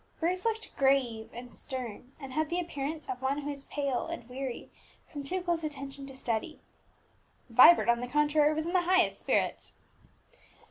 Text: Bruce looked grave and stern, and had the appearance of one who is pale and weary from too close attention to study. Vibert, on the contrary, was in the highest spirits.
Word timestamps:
Bruce 0.19 0.45
looked 0.45 0.75
grave 0.77 1.29
and 1.31 1.53
stern, 1.55 2.11
and 2.19 2.33
had 2.33 2.49
the 2.49 2.59
appearance 2.59 3.07
of 3.07 3.21
one 3.21 3.37
who 3.41 3.51
is 3.51 3.65
pale 3.65 4.07
and 4.07 4.27
weary 4.27 4.71
from 5.11 5.23
too 5.23 5.41
close 5.43 5.63
attention 5.63 6.07
to 6.07 6.15
study. 6.15 6.59
Vibert, 7.51 7.87
on 7.87 7.99
the 7.99 8.07
contrary, 8.07 8.51
was 8.51 8.65
in 8.65 8.73
the 8.73 8.81
highest 8.81 9.19
spirits. 9.19 9.73